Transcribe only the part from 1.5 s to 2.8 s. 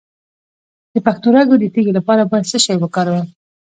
د تیږې لپاره باید څه شی